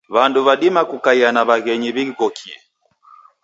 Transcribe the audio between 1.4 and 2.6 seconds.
waghenyi wighokie.